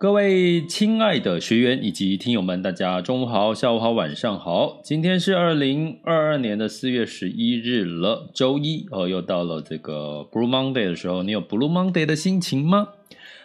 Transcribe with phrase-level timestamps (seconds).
[0.00, 4.80] 各位亲爱的学员以及听友们，大家中午好、下午好、晚上好。
[4.82, 11.22] 今天是二零二二年的四月十一日了，周一哦，又到了这个 Blue Monday 的时候。
[11.22, 12.88] 你有 Blue Monday 的心情吗？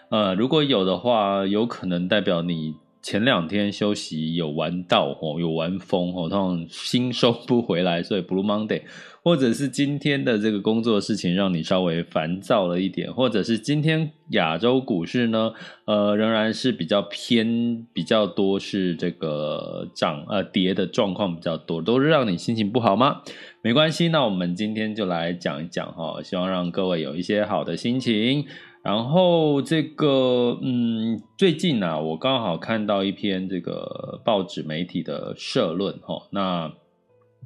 [0.08, 2.76] 呃，如果有的话，有可能代表你
[3.06, 8.82] 前两天休息有玩到哦，有玩疯哦，通常心收不回来，所以 Blue Monday。
[9.24, 15.54] 或者是今天的这个工作事情让你稍微烦躁了一点，或者是今天亚洲股市呢，
[15.86, 23.22] 呃，仍然是比较偏比较多是这个涨呃跌的状况比较多，都是让你心情不好吗？
[23.62, 28.46] 没关系，那我们今天就来讲一讲哈，希望让各位有一些好的心情。
[28.86, 36.72] 然后这个嗯，最近呢，啊，我刚好看到一篇这个报纸媒体的社论哈，那。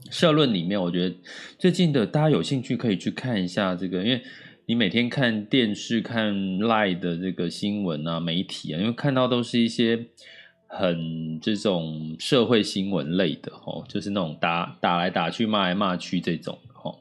[0.10, 1.14] 社论里面，我觉得
[1.58, 4.22] 最近的大家有兴趣可以去看一下这个，因为
[4.66, 10.06] 你每天看电视、看 Line 的这个新闻啊、媒体啊，因为看到都是一些
[10.68, 16.96] 很这种社会新闻类的哦，就是那种打打来打去、骂来骂去这种哦。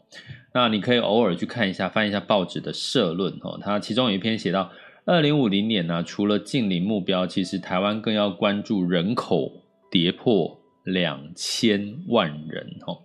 [0.58, 3.58] 那你可以偶尔去看一下，翻一下报纸的社论哦。
[3.62, 4.70] 它其中有一篇写到，
[5.04, 9.52] 二零五零年呢，除了近邻目标，其实台湾更要关注人口
[9.90, 10.56] 跌破。
[10.84, 12.96] 两千万人哦，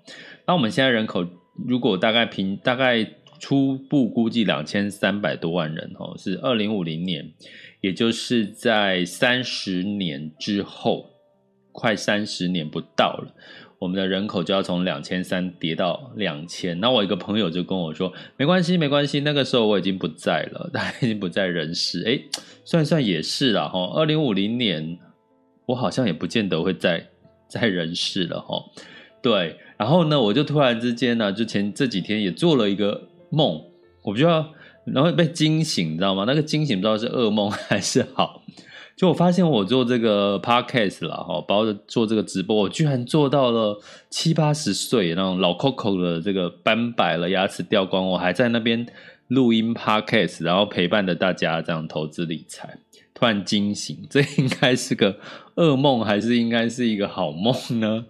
[0.47, 1.27] 那我们现在人口
[1.67, 3.05] 如果大概平大概
[3.39, 7.33] 初步估计两千三百多万人哦，是二零五零年，
[7.81, 11.09] 也就是在三十年之后，
[11.73, 13.35] 快三十年不到了，
[13.83, 16.79] 我们的人口就要从两千三跌到两千。
[16.79, 22.03] 那我一个朋友就跟我说，没关系，没关系，那个时候我已经不在了， 他已经不在人世。
[22.05, 22.19] 哎，
[22.63, 24.97] 算一算也是啦哈，二零五零年
[25.65, 27.09] 我好像也不见得会在。
[27.49, 28.65] 在人世了哈，
[29.21, 32.99] 对，然后呢，我就突然之间呢，就前这几天也做了一个
[33.29, 33.61] 梦，
[34.01, 34.51] 我就要，
[34.85, 36.23] 然后被惊醒，你知道吗？
[36.25, 38.42] 那个惊醒不知道是噩梦还是好，
[38.95, 48.85] 就我发现我做这个 podcast 了哈，包括做这个直播，我居然做到了七八十岁那种老 Coco 的这个斑白了，牙齿掉光，我还在那边
[49.27, 52.77] 录音 podcast，然后陪伴着大家这样投资理财。
[53.15, 55.17] 突然惊醒，这应该是个
[55.55, 58.05] 噩梦，还是应该是一个好梦呢？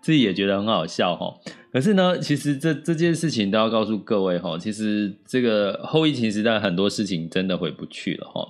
[0.00, 1.34] 自己也觉得很好笑哈。
[1.72, 8.48] 可是呢，其实这这件事情都要告诉各位哈，其实这个后疫情时代很多事情真的回不去了哈。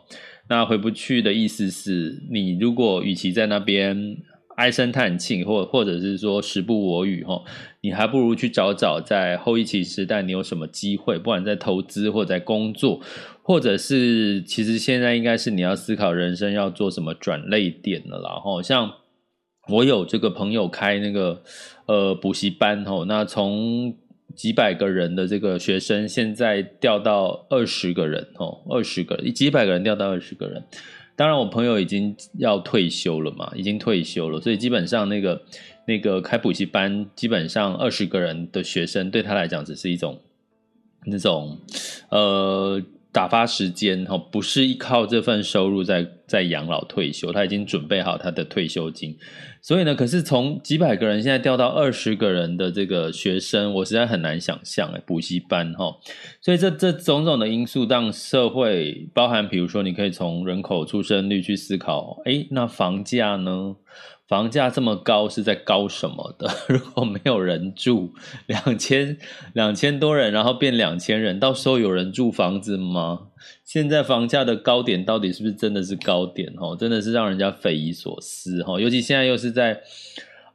[0.48, 4.16] 那回不去的意思是你如果与其在那边。
[4.56, 7.42] 唉声叹气，或或者是说时不我与哈，
[7.82, 13.02] 你还不如去找找在后疫情时代你有什么机会，不管在投资或在工作，
[13.42, 18.40] 或者是其实现在应该是你要思考人生要做什么转捩点了啦。
[18.42, 18.90] 哈，像
[19.68, 21.42] 我有这个朋友开那个
[21.84, 23.94] 呃补习班吼，那从
[24.36, 30.62] 几百个人的这个学生，现在掉到二十个人哦，二十个，几百个人掉到二十个人。
[31.16, 35.42] 当然，我朋友已经要退休了嘛，已经退休了，所以基本上那个
[35.86, 40.20] 那个开补习班，基本上二十个人的学生对他来讲只是一种
[41.06, 41.58] 那种
[42.10, 42.82] 呃
[43.16, 49.16] 打发时间哈，不是依靠这份收入在在养老退休，他已经准备好他的退休金。
[49.62, 55.96] 所以呢，可是从几百个人现在掉到二十个人的这个学生，我实在很难想象，补习班哈，
[56.42, 63.76] 所以这这种种的因素让社会包含，比如说你可以从人口出生率去思考，诶，那房价呢？
[64.28, 66.50] 房价这么高是在高什么的？
[66.68, 68.12] 如果没有人住，
[68.46, 69.16] 两千
[69.52, 73.28] 两千多人，然后变两千人，到时候有人住房子吗？
[73.64, 76.52] 现在房价的高点到底是不是真的是高点？
[76.56, 78.80] 哦，真的是让人家匪夷所思哈！
[78.80, 79.80] 尤其现在又是在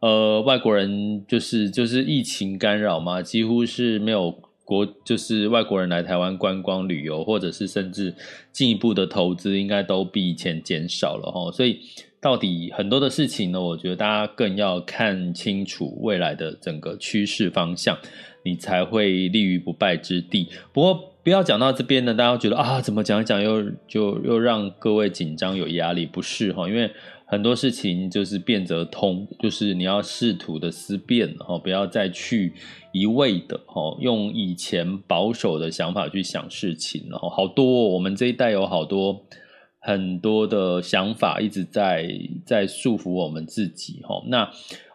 [0.02, 4.32] 呃，外国人就是就是疫情干扰嘛，几乎是没有
[4.66, 8.16] 国就是外国人来台湾观光旅游，或者是甚至
[8.52, 11.52] 进一步的投资，应该都比以前减少了齁。
[11.52, 11.80] 所以
[12.22, 17.98] 到底很多的事情呢，我觉得大家更要看清楚未来的整个趋势方向，
[18.44, 20.48] 你才会立于不败之地。
[20.72, 26.06] 不过不要讲到这边呢，大家觉得啊，怎么讲一讲又就又让各位紧张有压力？
[26.06, 26.90] 不是哈，因为。
[27.32, 32.54] 很多事情就是变则通，就是你要试图的思辨，哈，不要再去
[32.92, 39.24] 一味的，哈，用以前保守的想法去想事情，然后好多，我们这一代有好多
[39.82, 42.10] 很多的想法一直在
[42.46, 44.50] 在束缚我们自己，哈，那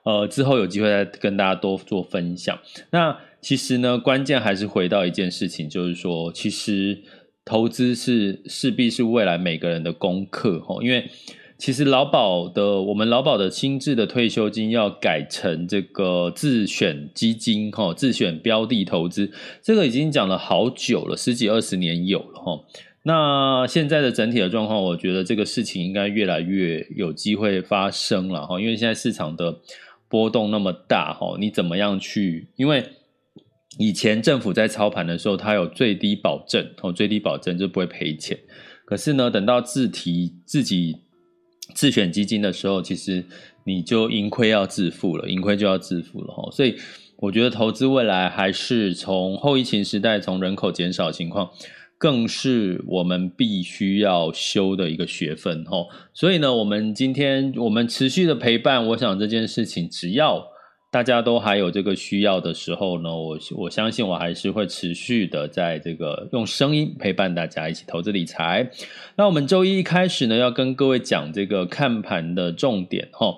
[0.05, 2.59] 呃之后有机会再跟大家多做分享。
[2.91, 6.99] 那其实呢，关键还是回到一件事情，就是说，其实
[7.45, 11.11] 投资是势必是未来每个人的功课，哈，因为。
[11.59, 19.33] 其实劳保的，我们劳保的新制的退休金要改成这个自选基金，哈，自选标的投资，
[19.63, 22.61] 这个已经讲了好久了，十几二十年有了，哈。
[23.07, 29.61] 那现在的整体的状况，我觉得这个事情应该越来越有机会发生了，哈，因为现在市场的
[30.09, 32.49] 波动那么大，哈，你怎么样去？
[32.57, 32.85] 因为
[33.79, 38.37] 以前政府在操盘的时候，它有最低保证，哦，最低保证就不会赔钱。
[38.85, 40.97] 可是呢，等到自提自己。
[41.75, 43.25] 自选基金的时候，其实
[43.65, 46.49] 你就盈亏要自负了，盈亏就要自负了哈。
[46.53, 46.77] 所以
[47.17, 51.51] 我觉得投资未来还是从后疫情时代，从人口减少情况，
[51.99, 55.87] 更是我们必须要修的一个学分哈。
[56.13, 60.49] 所以呢，我们今天我们持续的陪伴，我想这件事情只要。
[60.89, 68.71] 大家都还有这个需要的时候呢，我我相信我还是会持续的在这个用声音陪伴大家一起投资理财。
[69.17, 73.35] 那我们周一一开始呢，要跟各位讲这个看盘的重点哈，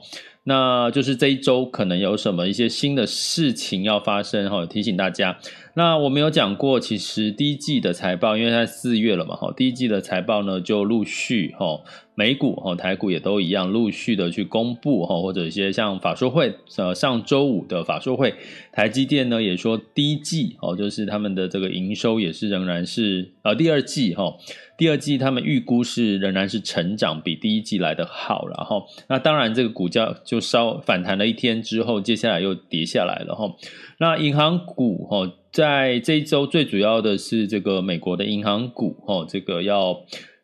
[0.49, 5.39] 那就是这一周可能有什么一些新的事情要发生哈，提醒大家。
[5.75, 11.83] 那我们有讲过，其实第一季的财报，因为在四月了嘛，哈，第一季的财报呢就陆续哈，
[12.19, 18.35] 美股哈、台股也都一样，陆续的去公布哈，或者一些像法说会，呃，上周五的法说会，
[18.73, 24.37] 台积电呢也说第一季哦，就是他们的这个营收也是仍然是呃第二季哈，
[24.77, 33.55] 第二季他们预估是仍然是成长，比第一季来的好，然后那当然这个股价就稍反弹了一天之后，接下来又跌下来了哈，
[34.01, 35.33] 那银行股哈。
[35.51, 39.99] 在这一周，最主要的是这个美国的银行股，哦，这个要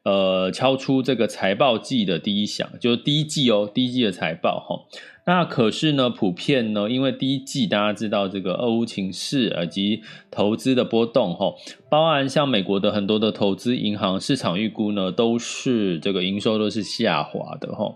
[0.04, 4.84] 呃敲出这个财报季的第一响，就是第一季哦，第一季的财报哈。
[5.26, 11.54] 那可是呢，普遍呢，因为第一季大家知道这个俄乌情势以及投资的波动哈，
[11.88, 17.94] 包含像美国的很多的投资银行市场预估呢，都是这个营收都是下滑的哈。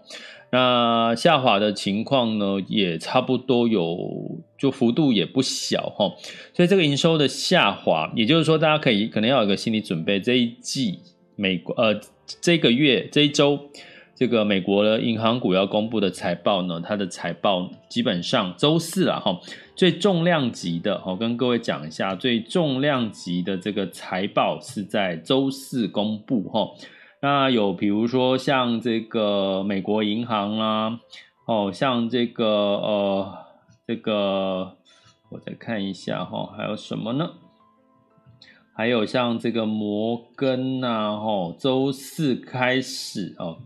[0.50, 6.10] 那下滑的情况呢，也差不多有，就幅度也不小哈，
[6.54, 11.00] 所以这个营收的下滑，也就是说，大家可以可能要有一个心理准备，这一季
[11.38, 12.00] 美国呃
[12.40, 13.70] 这个月这一周，
[14.16, 19.40] 这个美国的银行股要公布的财报呢，它的财报基本上周四了哈，
[19.76, 26.68] 最重量级的，我跟各位讲一下，最重量级的这个财报是在周四公布哈。
[27.22, 30.98] 那有比如说像这个美国银行啦，
[31.46, 33.38] 哦，像这个呃，
[33.86, 34.74] 这个
[35.30, 37.30] 我再看一下哈，还有什么呢？
[38.78, 43.58] 还有像这个摩根呐，哈，周四开始哦，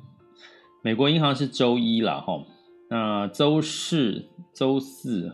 [0.82, 2.42] 美国银行是周一啦，哈，
[2.88, 5.30] 那周四、周四，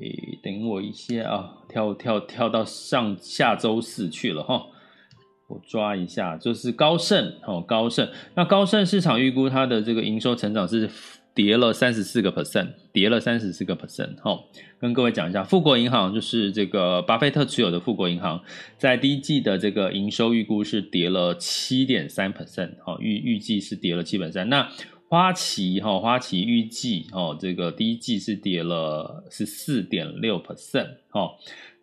[0.00, 4.68] 诶，等我一下啊，跳跳跳到上下周四去了哈。
[5.48, 8.08] 我抓一下，就是高盛哦，高盛。
[8.34, 10.90] 那高盛市场预估它的这个营收成长是
[11.36, 14.16] 跌了三十四个 percent，跌了三十四个 percent。
[14.22, 14.42] 哈，
[14.80, 18.42] 跟各位讲一下，富国银行就是这个巴菲特持有的富国银行，
[18.78, 22.70] 在第一季的这个营收预估是跌了七点三 percent。
[22.82, 24.48] 哈，预预计是跌了七点三。
[24.48, 24.66] 那
[25.08, 30.88] 花旗哈，花旗预计哦，这个第一季是跌了十四点六 percent。
[31.10, 31.32] 哈。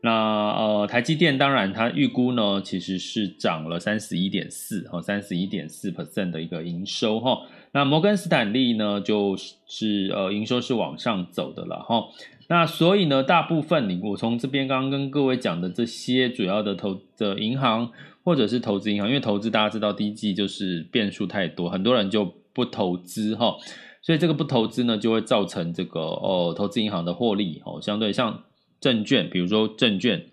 [0.05, 7.39] 那呃，台积电当然它预估呢，其实是涨了三十一点四哈，三十一点四 percent 的一个营收哈。
[7.73, 12.05] 那摩根斯坦利呢，就是呃营收是往上走的了哈。
[12.47, 17.91] 那所以呢，大部分你我从这边刚刚跟各位讲的这些主要的投的银行
[18.23, 23.57] 或者是投资银行，因为投资大家知道第一季就是变数太多，很多人就不投资哈，
[24.01, 28.43] 所以这个不投资呢，就会造成这个哦投资银行的获利哦相对像。
[28.79, 30.25] 证券，比如说证券，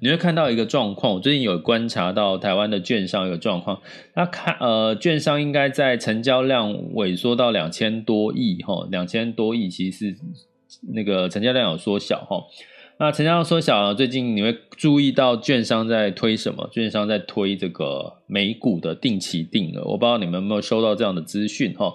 [0.00, 1.14] 你会看到一个状况。
[1.14, 3.80] 我最近有观察到台湾的券商有状况，
[4.14, 10.16] 那看呃，券商应该在成交量萎缩到两千多亿哈，两千多亿其实是
[10.92, 12.44] 那个成交量有缩小哈。
[13.00, 16.68] 那成交量缩小了，最近你会注意到券商在推什么？
[16.72, 21.94] 券商在推这个美股的定期定额，我不知道你们有没有收到这样的资讯哈。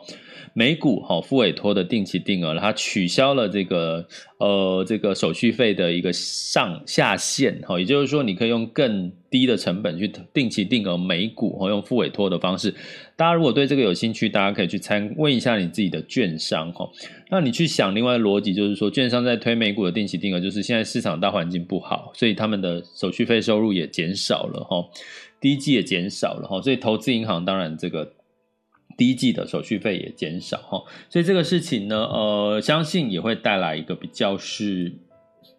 [0.53, 4.07] 美股哈付委托的定期定额，它取消了这个
[4.37, 12.71] 呃这个手续费的一个上下限哈，也就是说你可以用更低的成本去定期定额美股哈，用付委托的方式。
[13.15, 16.87] 大家如果对这个有兴趣，大家可以去参问一下你自己的券商哈。
[17.31, 24.87] 那你去想另外的逻辑，就是说券商在推美股的定期定额，就是现在市场大环境不好，所以他们的手续费收入也减少了哈，
[25.41, 28.13] 第一季也减少了哈，所以投资银行当然这个。
[28.95, 34.93] 第一季的手续费也减少哈，所以这个事情呢，呃，相信也会带来一个比较是，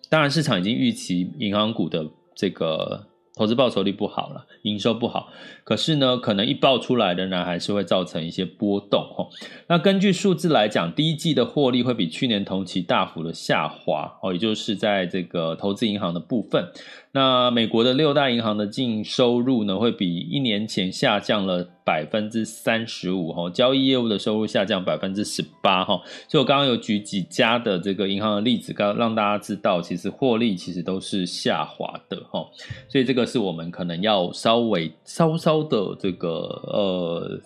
[0.09, 5.29] 当然市场已经预期银行股的这个投资报酬率不好了，营收不好，
[5.65, 9.29] 可是呢，可能一爆出来仍然，还是会造成一些波动哈。
[9.67, 16.71] 那根据数字来讲，第一季的获利会比去年同期大幅的下滑哦，也就是在这个投资银行的部分。
[17.15, 26.03] 那美国的六大银行的净收入呢，会比一年前下降了百分之三十五哈，交易业务的收入下降百分之十八哈。
[26.29, 32.45] 所以我刚刚有举几家的这个银行的例子，刚让大家知道，其实获利其实都是下滑的哈。
[32.89, 36.29] 所以这个是我们可能要稍微稍稍的这个
[36.67, 37.41] 呃，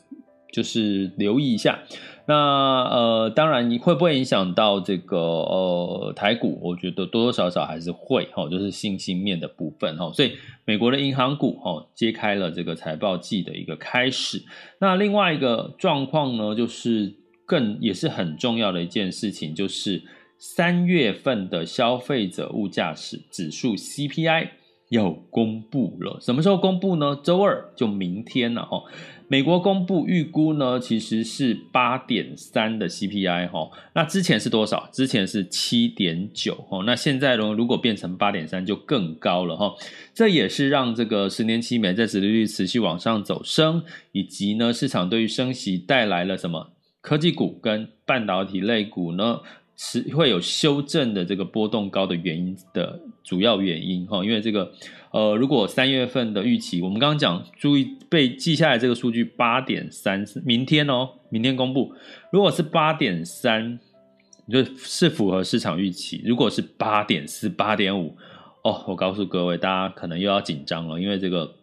[0.50, 1.78] 就是留意一下。
[2.30, 6.58] 那呃，当然你会不会影响到这个呃台股？
[6.60, 10.12] 我觉得多多少少还是会哈，就是信心面的部分哈。
[10.12, 10.32] 所以
[10.66, 14.44] 美国的银行股哈，揭开了这个财报季的一个开始。
[14.78, 17.14] 那另外一个状况呢，就是
[17.46, 20.02] 更也是很重要的一件事情，就是
[20.36, 24.50] 三月份的消费者物价指指数 CPI
[24.88, 26.18] 要公布了。
[26.20, 27.18] 什么时候公布呢？
[27.22, 28.82] 周二就明天了哈。
[29.30, 34.88] 美国公布预估呢，其实是八点三的 CPI 哈，那之前是多少？
[34.90, 39.74] 之前是七点九哈，那现在呢，如果变成八点三就更高了哈，
[40.14, 46.70] 这也是让这个十年期美债殖利率持续往上走升，以及呢，市场对于升息带来了什么
[47.02, 49.40] 科技股跟半导体类股呢？
[49.80, 54.72] 是会有修正的这个波动高的原因的主要原因哈，因为这个
[55.12, 61.94] 呃，如果三月份的预期，我们刚刚讲，注意被记下来这个数据八点三，明天哦，明天公布，
[62.32, 63.78] 如果是八点三，
[64.50, 68.16] 就是符合市场预期；如果是八点四、八点五，
[68.62, 71.54] 哦，我告诉各位，大家可能又要紧张了，因为这个。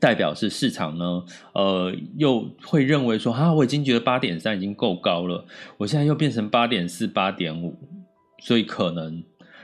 [0.00, 5.44] 代表是市场呢，呃，又会认为说，啊，我已经觉得八点三已经够高了，
[5.76, 7.76] 我现在又变成八点四、八点五，
[8.40, 9.22] 所以可能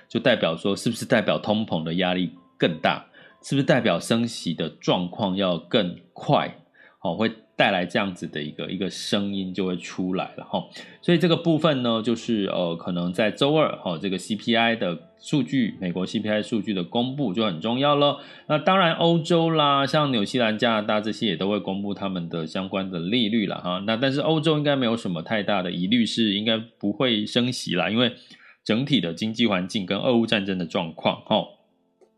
[0.08, 3.06] 就代表说，是不是代表通膨的压力更大？
[3.42, 6.56] 是不是代表升息的状况要更快？
[7.02, 7.30] 哦，会。
[7.56, 10.64] 带来这样子的一个一个声音就会出来了哈，
[11.00, 18.18] 所以这个部分呢，就是呃，可能在周二哈，这个 CPI 的数据，美国 CPI 数据的公布就很重要了。
[18.48, 23.82] 那当然，欧洲啦，像纽西兰、加拿大这些也都会公布他们的相关的利率了哈。
[23.86, 28.12] 那但是欧洲应该没有什么太大的疑虑，是应该不会升息啦，因为
[28.64, 31.44] 整体的经济环境跟俄乌战争的状况哈。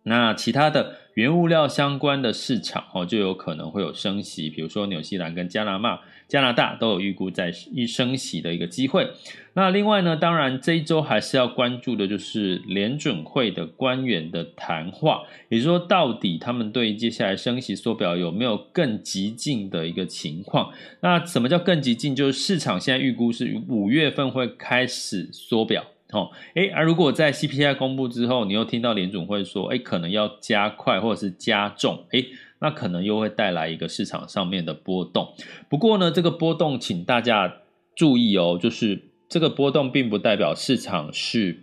[0.07, 0.97] 那其他的。
[1.17, 9.09] 原物料相关的市场哦，就有可能会有升息，比如说纽西兰跟加拿大、加拿大都有预估在一升息的一个机会。
[9.55, 20.71] 那另外呢，当然这一周还是要关注的就是联准会的官员的谈话，也就是说，到底他们对接下来升息缩表有没有更激进的一个情况？
[21.01, 22.15] 那什么叫更激进？
[22.15, 25.83] 就是市场现在预估是五月份会开始缩表。
[26.13, 32.27] 哦，诶，而如果在 CPI 公布之后，你又听到联总会说，诶，可能要加快或者是加重，诶，
[32.61, 35.35] 那可能又会带来一个市场上面的波动。
[35.69, 37.57] 不过呢，这个波动，请大家
[37.97, 41.63] 注意哦，就是这个波动并不代表市场是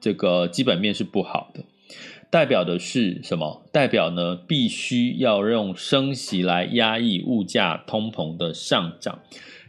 [0.00, 1.64] 这个基本面是不好的，
[2.30, 3.64] 代表的是什么？
[3.72, 9.18] 代表呢，必须要用升息来压抑物价通膨的上涨，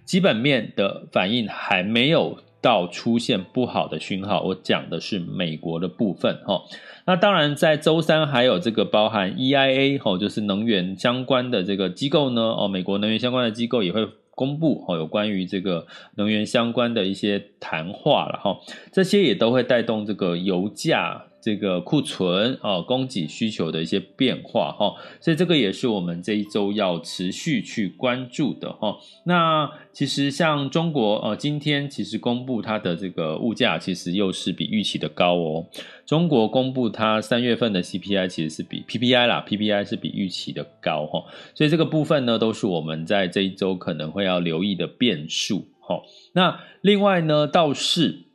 [0.06, 2.38] 基本面的反应还没有。
[2.62, 6.62] 到出现不好的讯号，我讲的是美国的部分哈。
[7.06, 18.60] 那当然，在周三还有这个包含 EIA 哈，就是能源相关的这个机构呢哦，美国能源相关的机构也会公布哦，有关于这个能源相关的一些谈话了哈。
[18.92, 28.96] 这些也都会带动这个油价这个库存啊，供给需求的一些变化哈，所以这个也是我们这一周要持续去关注的哈。
[29.26, 35.66] 那其实像中国呃，今天其实公布它的这个物价，其实又是比预期的高哦。
[36.06, 41.24] 中国公布它三月份的 CPI 其实是比 PPI 啦，PPI 是比预期的高哈，
[41.56, 46.04] 所以这个部分呢，都是我们在这一周可能会要留意的变数哈。
[46.34, 48.28] 那另外呢，倒是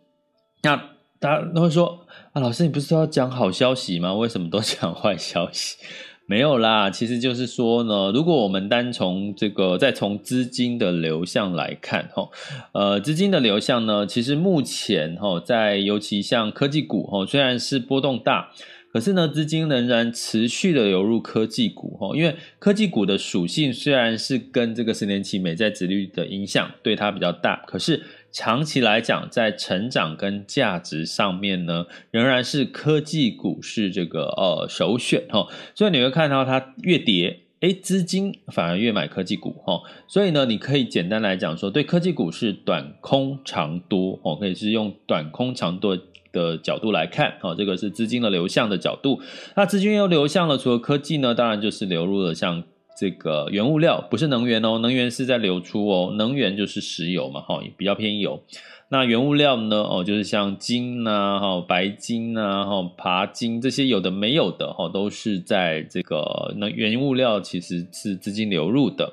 [0.62, 0.95] 那。
[1.26, 4.14] 大家都会说啊，老师，你不是说要讲好消息吗？
[4.14, 5.76] 为什么都讲坏消息？
[6.24, 12.28] 没有啦，其实就是说呢，如果我们单从这个再从资金的流向来看，哈，
[12.70, 18.52] 呃，资金的流向呢，其实目前哈，在尤其像科技股哈，虽然是波动大，
[18.92, 28.04] 可是呢，资金仍然持续的流入科技股哈，因为科技股的属性虽然是跟这个十年期美债殖率的影响对它比较大，可是。
[28.36, 35.46] 长期来讲，在成长跟价值上面呢，仍然是科技股是这个呃首选哈。
[35.74, 39.80] 所以你会看到它越跌，哎，资金反而越买科技股哈。
[40.06, 45.98] 所以呢，你可以简单来讲说，对科技股是短空长多哦，可以是用短空长多
[46.30, 47.54] 的角度来看哦。
[47.54, 49.22] 这个是资金的流向的角度。
[49.54, 52.64] 那资金又流向了，除了科技呢，当然就是流入了像。
[52.96, 58.42] 这个原物料不是能源哦，能源是在流出哦，能源就是石油嘛，哈也，比较偏油。
[58.88, 69.12] 那原物料呢，哦，就是像金呐，哈，白金呐，哈，钯金这些有的没有的，哈，都是在这个那原物料其实是资金流入的。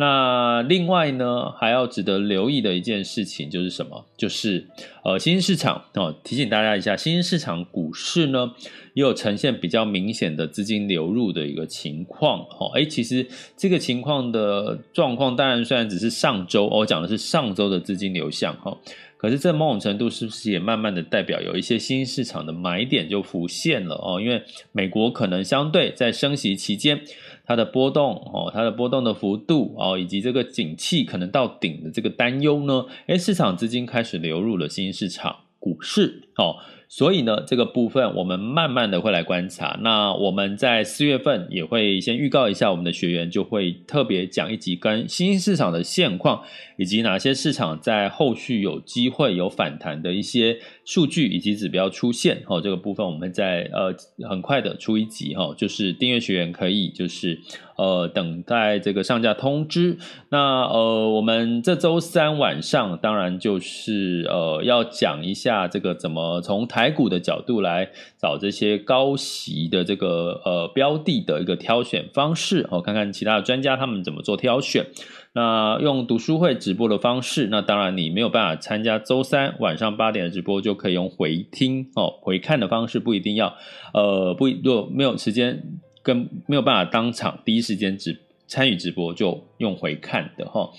[0.00, 4.06] 那另外呢，还要值得留意的一件事情就是什么？
[4.16, 4.66] 就是
[5.04, 8.52] 呃，新兴市场哦，提醒大家一下，新兴市场股市呢，
[8.94, 12.72] 也有呈现比较明显的资金流入的一个情况哦。
[12.76, 13.26] 诶，其实
[13.58, 18.74] 这个情况的状况，当然虽然只是上周，我讲的是上周的资金流向哈，
[19.18, 24.18] 可是这某种程度是不是也慢慢的代表有一些新兴市场的买点就浮现了哦？
[24.18, 24.42] 因为
[24.72, 27.02] 美国可能相对在升息期间。
[27.50, 36.54] 它的波动哦，它的波动的幅度哦，以及这个景气可能到顶的这个担忧呢，诶，市场资金开始流入了新市场股市哦。
[36.92, 39.78] 所以呢，这个部分我们慢慢的会来观察。
[39.80, 46.42] 那我们在四月份也会先预告一下，我们的学员就会特别讲一集跟新兴市场的现况，
[46.76, 52.42] 以及哪些市场在后续有机会有反弹的一些数据以及指标出现。
[52.48, 53.94] 哦，这个部分我们在呃
[54.28, 57.40] 很快的出一集哈，就是订阅学员可以就是。
[57.80, 59.96] 呃，等待这个上架通知。
[60.28, 67.88] 那呃，我们这周三晚上当然就是呃，要讲一下这个怎么从台股的角度来
[68.18, 72.68] 找这些高息的这个呃标的的一个挑选方式。
[72.70, 74.84] 哦，看看其他的专家他们怎么做挑选。
[75.32, 83.54] 那用读书会直播的方式，那当然你没有办法参加周三晚上八点的直播，就可以用回听哦，回看的方式，不一定要
[83.94, 85.80] 呃不，如果没有时间。
[86.10, 88.18] 跟没有办法当场第一时间直
[88.48, 90.70] 参与直播，就用回看的哈。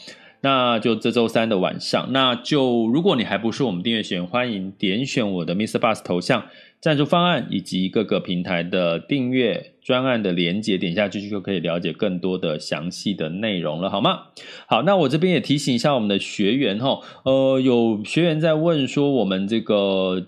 [0.41, 5.77] 那就这周三的晚上，那就如果你还不是我们订阅学员，欢迎点选我的 Mr.
[5.79, 6.47] Bus 头像
[6.81, 14.23] 赞助方案以及各个平台的订阅专案的连结，点下去就可以了解更多的详细的内容了，好吗？
[14.67, 20.25] 好，那我这边也提醒一下我们的学员哈，呃，有学员在问说我们这个。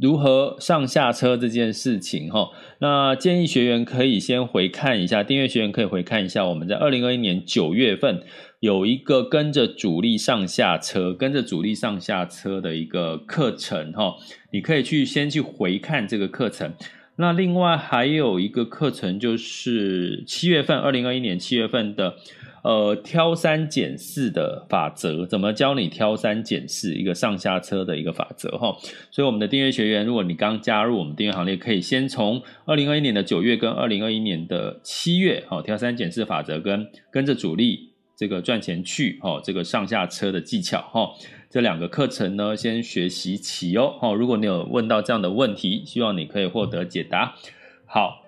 [0.00, 8.22] 如何上下车这件事情哈，那建议学员可以先回看一下，订阅学员可以回看一下，我们在二零二一年九月份
[8.60, 14.14] 有一个跟着主力上下车，跟着主力上下车的一个课程哈，
[14.52, 16.72] 你可以去先去回看这个课程。
[17.16, 22.16] 那另外还有一个课程就是七月份，二零二一年七月份的。
[22.62, 28.76] 呃，挑三拣四的法则，怎么教你挑三拣四一个上下车的一个法则哈？
[29.10, 41.10] 所以我们的订阅学员，如果你刚加入我们订阅行列，可以先从二零二一年的九月跟二零二一年的七月，哦，挑三拣四法则跟跟着主力这个赚钱去，哦，这个上下车的技巧，哈，
[41.50, 47.34] 这两个课程呢，先学习起哦，哦，如果你有问到这样的问题，希望你可以获得解答，
[47.86, 48.21] 好。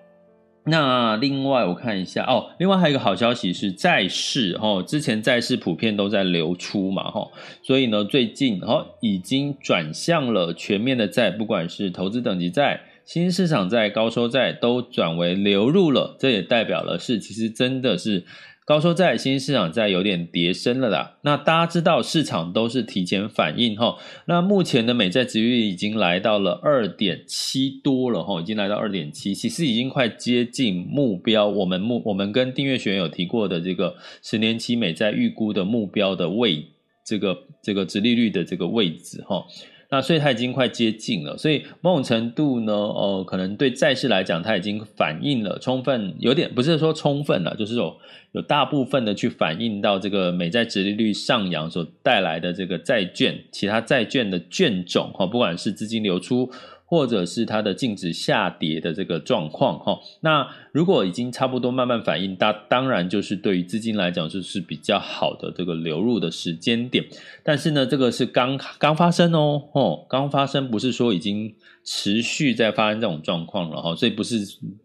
[0.65, 7.27] 那另外我看一下哦，另外还有一个好消息是债市哦，之前债市普遍都在流出嘛哈，
[7.61, 18.25] 所以呢最近哦已经转向了全面的债，不管是投资等级债、新市场债、高收债都转为流入了，这也代表了是其实真的是。
[18.65, 21.17] 高收债、新兴市场债有点跌深了啦。
[21.21, 23.97] 那大家知道市场都是提前反应哈。
[24.25, 31.45] 那目前的美债殖利率已经来到了二点七多了哈，已经来到二点七，其实已经快接近目标。
[31.47, 36.65] 我们目我们跟订阅学员有提过的这个十年期美债预估的目标的位，
[37.05, 39.45] 这个这个殖利率的这个位置哈。
[39.89, 47.95] 那所以它已经快接近了，所以某种程度呢，呃，可能对债市来讲，它已经反映了充分，有点不是说充分了，就是有
[48.31, 56.51] 有大部分的去反映到这个美债殖利率上扬所带来的这个债券，其他债券的券种哈，不管是资金流出。
[56.85, 67.03] 或者是它的净值下跌的这个状况哈，那如果已经差不多慢慢反应，当当然就是对于资金来讲就是比较好的这个流入的时间点，
[67.43, 71.55] 但是呢，这个是刚刚发生哦，哦，刚发生不是说已经。
[71.85, 74.39] 持续在发生这种状况了哈，所以不是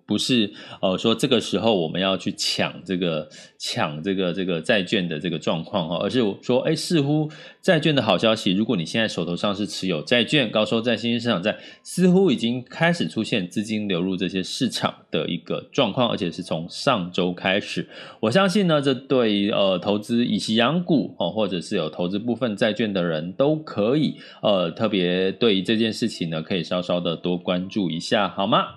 [0.05, 3.27] 不是呃说这个时候我们要去抢这个
[3.59, 7.31] 抢这个这个债券的这个状况哈，而是说哎，似乎
[7.63, 17.89] 债券的好消息，如果你现在手头上是持有债券、高收债、新兴市场债，似乎已经开始出现资金流入这些市场的一个状况，而且是从上周开始。
[18.21, 27.01] 我相信呢，这对呃投资以息养股哦，或者是有投资部分债券的人都可以呃特别对于这件事情呢，可以稍稍。
[27.01, 28.75] 的多关注一下好吗？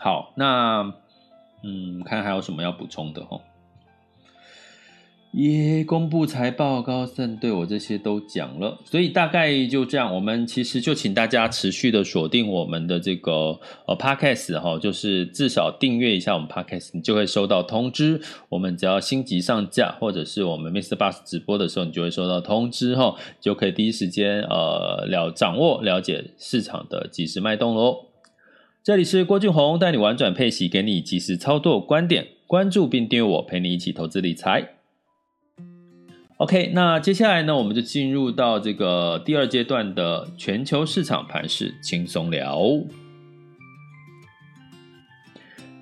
[0.00, 0.92] 好，那
[1.62, 3.40] 嗯，看还有什么要补充的哦？
[5.36, 10.14] 耶，公布财报，高盛对我这些都讲了，所以大概就这样。
[10.14, 18.20] 我们其实就请大家持续的锁定我们的这个呃 Podcast 哈，就是至少订阅一下我们 Podcast，你就会收到通知。
[18.48, 20.94] 我们只要新集上架，或者是我们 Mr.
[20.94, 28.06] Bus 直播的时候，你就会收到通知哈，就可以第一时间呃了掌握了解市场的即时脉动喽。
[28.84, 34.83] 这里是郭俊宏带你玩转配息，给你即时操作观点，关注并订阅我，陪你一起投资理财。
[36.44, 42.60] OK，那接下来呢，我们就进入到这个第二阶段的全球市场盘势轻松聊。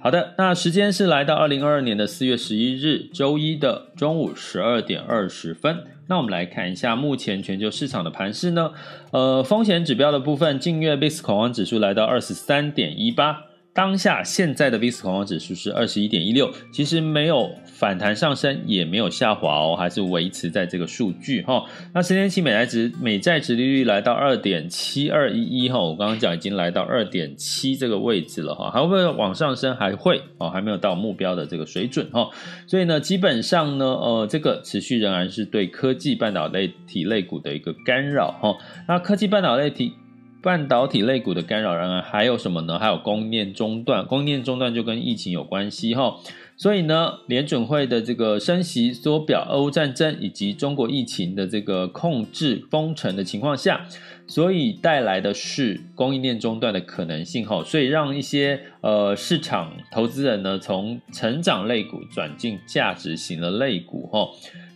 [0.01, 5.85] 好的，那时间是来到二零二二年的四月十一日周一的中午十二点二十分。
[6.07, 8.71] 那我们来看一下目前全球市场的盘势呢。
[9.11, 13.47] 呃，风险指标的部分，近月 VIX 恐慌指数来到二十三点一八。
[13.75, 21.65] 当下现在的 VIX 恐慌指数是二十一点一六，其实没有反弹上升，也没有下滑哦，还是维持在这个数据哈。
[21.95, 29.75] 那十年期美债值美债值利率来到二点七二一一哈，我刚刚讲已经来到二点七这个位置了哈，还会不会往上升？
[29.75, 32.29] 还会哦，还没有到目标的这个水准哈。
[32.67, 36.47] 所以呢，基本上呢，呃，这个持续仍然是对科技半导
[36.87, 38.55] 体类股的一个干扰哈。
[38.87, 39.95] 那科技半导体。
[40.43, 42.79] 半导体类股的干扰，然而还有什么呢？
[42.79, 46.17] 还有供应链中断，供应链中断就跟疫情有关系哈。
[46.57, 53.87] 所以呢，联准会的这个升息缩表、俄乌战争以及中国疫情的这个控制封城的情况下，
[54.27, 57.63] 所以带来的是供应链中断的可能性哈。
[57.65, 64.29] 所以让一些呃市场投资人呢，从成长类股转进价值型的类股哈，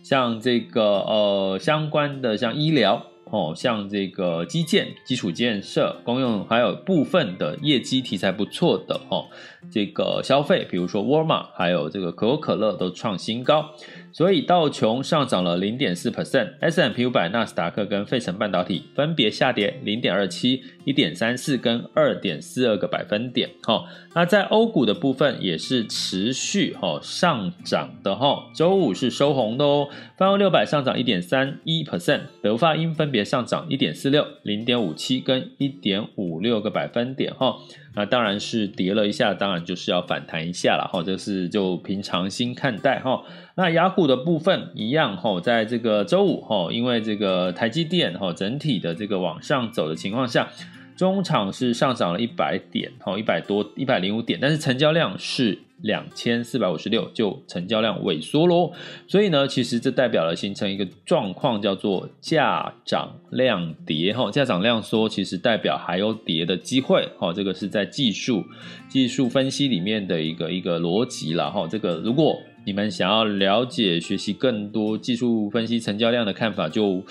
[0.03, 3.05] 像这个呃相关的像医疗。
[3.31, 9.25] 哦，像这个基建、基础建设、公用，还有部分的业绩题材不错的哦，
[9.71, 13.71] 这个消费，比如说沃尔玛，还有这个可口可乐都创新高。
[14.11, 23.49] 所以道琼上涨了零点四 percent，S&P 五百、纳斯达克跟费城半导体分别下跌零点二七、一点三四跟二点四二个百分点。
[23.63, 23.83] 哈，
[24.15, 37.57] 那在欧股的部分也是持续哈上涨的哈，周五是收红的哦，泛欧六百上涨一点三一 percent，德法英分别上涨一点四六、零点五七跟一点五六个百分点哈。
[37.95, 43.23] 那当然是跌了一下，当然就是要反弹一下了哈，这是就平常心看待哈。
[43.57, 50.47] 那雅虎的部分一样哈，在这个周五哈，因为这个台积电哈整体的这个往上走的情况下，
[50.95, 58.73] 中场是上涨了一百点哈，一百多一百零五点，但是成交量是两千四百五十六，就成交量萎缩喽。
[59.07, 67.33] 所以呢，其实这代表了形成一个状况，叫做价涨量跌哈，价涨量缩，其实代表还有跌的机会哈。
[67.33, 68.45] 这个是在技术
[68.87, 71.67] 技术分析里面的一个一个逻辑了哈。
[71.67, 77.01] 这个如果你们想要了解、学习更多技术分析、成交量的看法，就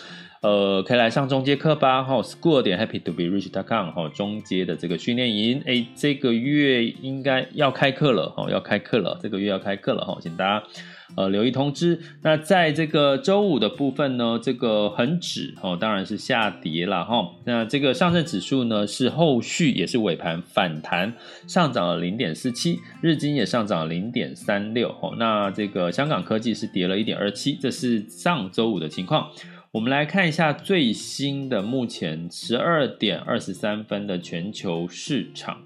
[0.43, 2.03] 呃可以来上中阶课吧。
[2.03, 10.67] 哈，school 点 happy to be rich dot com 哈，中阶的这个训练营，哎，这个月应该要开课了哈，要开课了，这个月要开课了哈，请大家。
[11.15, 12.01] 呃，留意通知。
[12.23, 17.31] 那在这个周五的部分呢，这个恒指哦，当然是下跌了哈。
[17.45, 21.15] 那这个上证指数呢，是后续也是尾盘反弹，
[21.47, 24.93] 上涨了零点四七，日经也上涨了零点三六。
[25.17, 29.31] 那这个香港科技是跌了一点二七，这是上周五的情况。
[29.77, 35.65] 我们来看一下最新的目前十二点二十三分的全球市场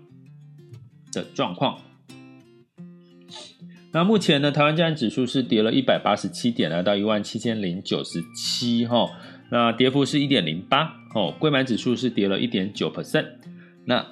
[1.13, 1.79] 的状况。
[3.93, 9.09] 那目前呢，台湾加权指数是跌了一百八十七点，来到一万七千零九十七哈。
[9.53, 13.27] 那跌幅是一点零八哦，柜买指数是跌了一点九 percent。
[13.85, 14.05] 那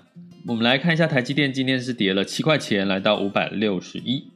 [0.46, 4.30] 我们来看一下台积电今天是跌了七块钱，来到五百六十一。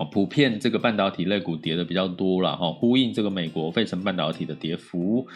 [0.00, 5.26] 好，普遍这个半导体类股跌的比较多了哈，呼应这个美国费城半导体的跌幅。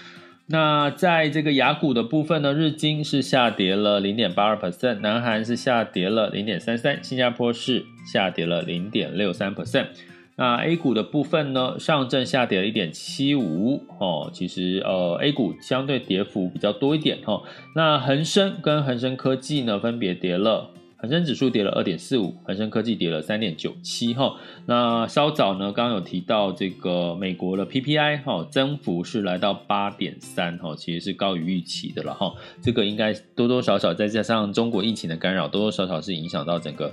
[0.47, 9.89] 那在这个雅股的部分呢，日经是下跌了零点八二 percent，南韩是下跌了零点三三，新加坡是下跌了零点六三 percent。
[10.37, 17.43] 那 A 股的部分呢，上证下跌了一点七五哦，其实呃 A 股相对跌幅比较多一点哦。
[17.77, 20.71] 那恒生跟恒生科技呢，分别跌了。
[21.05, 24.37] 恒生指数跌了二点四五，恒生科技跌了三点九七哈。
[24.65, 32.33] 那稍早呢，刚刚有提到这个美国的 PPI 哈，增幅是来到八点三哈，其实是高于预期的了哈。
[32.63, 36.91] 这个应该多多少少再加上中国疫情的干扰，多多少少是影响到整个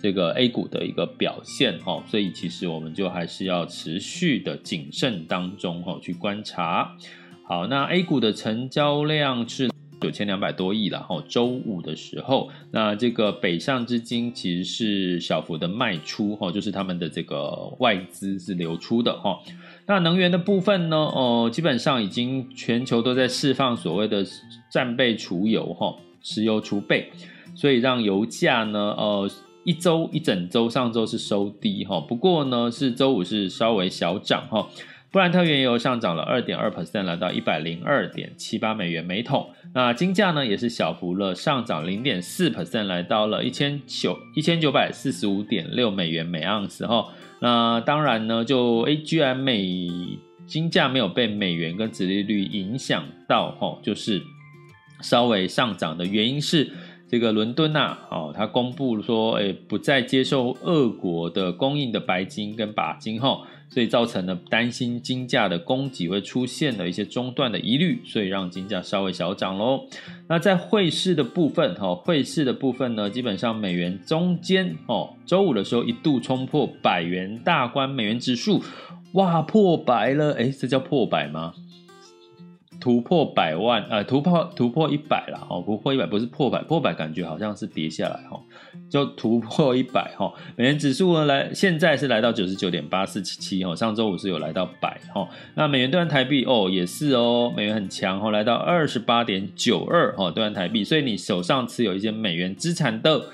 [0.00, 2.02] 这个 A 股的一个表现哈。
[2.08, 6.96] 所以其实我们就还是要持续的谨慎当中哈去观察。
[7.46, 9.69] 好，那 A 股的成交量是。
[10.00, 19.38] 九千两百多亿了哈，周五的时候，那这个北上资金其实是小幅的卖出哈，就是他们的这个外资是流出的哈。
[19.86, 24.24] 那能源的部分呢，哦，基本上已经全球都在释放所谓的
[24.70, 27.10] 战备储油哈，石油储备，
[27.54, 29.30] 所以让油价呢，呃，
[29.64, 34.68] 一周一整周上周是收低哈，不过呢是周五是稍微小涨哈。
[35.12, 39.50] 布兰特原油上涨了二点二 percent，来到一百零二点七八美元每桶。
[39.74, 47.08] 那金价呢，也是小幅了上涨零点四 percent，来到了一千九一千九百四十五点六美元每盎司哈。
[47.40, 49.66] 那当然呢，就 A G M 美
[50.46, 54.22] 金价没有被美元跟殖利率影响到哈，就是
[55.00, 56.70] 稍微上涨的原因是
[57.08, 63.40] 这个伦敦呐，哦，它公布说，哎，不再接受俄国的供应的白金跟钯金哈。
[63.70, 69.86] 所以造成了担心金价的供给会出现的一些中断的疑虑，所以让金价稍微小涨喽。
[70.28, 78.62] 那在汇市的部分，哈，汇市的部分呢，基本上美元中间，哦，周五的时候一度冲破百元大关，美元指数，
[79.12, 81.54] 哇，破百了，诶，这叫破百吗？
[82.80, 88.40] 突破百万，呃，突破突破一百了，哦，突破一百不是破百，破百感觉好像是跌下来，哈，
[88.88, 103.26] 就突破一百，哈，美元指数呢来，现在是来到九十九点八四七七，哈，上周五是有来到百，哈，那美元兑换台币，哦，也是哦，美元很强，哈，来到二十八点九二，哈，兑换台币，所以你手上持有一些美元资产的，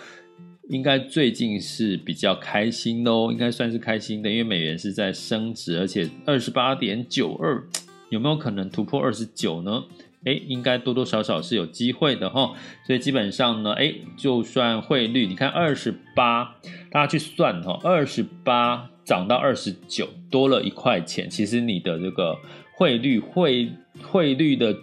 [0.69, 7.63] 应该最近是比较开心的哦，应该算是开心的，因为美元是在升值，而且二十八点九二。
[8.09, 9.85] 有没有可能突破二十九呢？
[10.25, 12.53] 诶，应该多多少少是有机会的哈。
[12.85, 16.57] 所以基本上呢，诶，就算汇率，你看二十八，
[16.91, 22.37] 大家去算哈，二十八涨到二十九，多了一块钱，其实你的这个
[22.75, 23.71] 汇率汇
[24.03, 24.75] 汇率的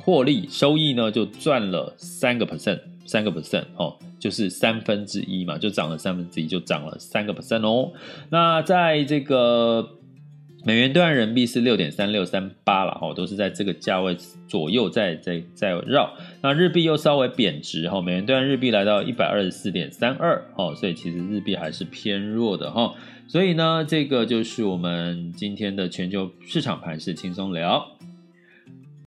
[0.00, 7.92] 获利收益呢，就赚了三个 percent，三个 percent 哦，就是三分之一嘛，就涨了三分之一，就涨了三个 percent 哦。
[8.30, 9.90] 那在这个。
[10.66, 14.16] 美元兑换人民币是六点三六三八了哈，都是在这个价位
[14.48, 16.12] 左右在在在绕。
[16.42, 22.92] 那日币又稍微贬值哈，美元兑换日币来到一百二十四点三二哈，所以其实日币还是偏弱的哈。
[23.28, 27.92] 所以呢，这个就是我们今天的全球市场盘势轻松聊。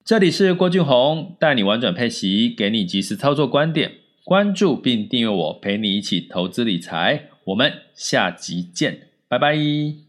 [0.04, 3.90] 这里是郭俊宏，带你玩转配息，给你及时操作观点，
[4.22, 7.24] 关注并订阅我，陪你一起投资理财。
[7.46, 10.07] 我们下集见，拜拜。